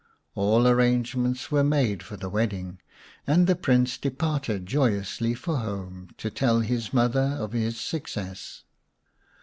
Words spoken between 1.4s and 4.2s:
were made for the wedding, and the Prince